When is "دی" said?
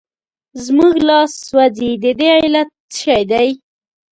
3.31-3.47